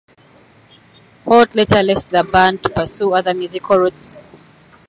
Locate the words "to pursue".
2.63-3.13